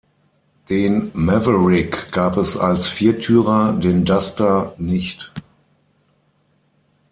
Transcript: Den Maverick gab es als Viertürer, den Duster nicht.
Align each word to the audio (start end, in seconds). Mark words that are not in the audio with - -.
Den 0.71 1.11
Maverick 1.13 2.11
gab 2.11 2.35
es 2.35 2.57
als 2.57 2.87
Viertürer, 2.87 3.73
den 3.73 4.03
Duster 4.03 4.73
nicht. 4.79 5.31